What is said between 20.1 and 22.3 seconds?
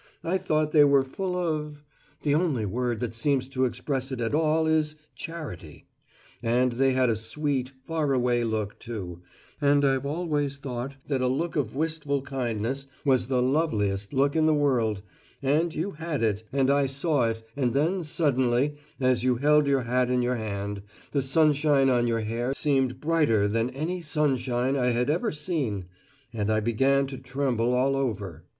your hand, the sunshine on your